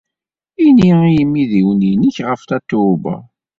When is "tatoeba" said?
2.49-3.15